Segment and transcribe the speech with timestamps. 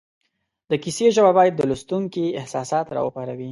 [0.69, 3.49] د کیسې ژبه باید د لوستونکي احساسات را وپاروي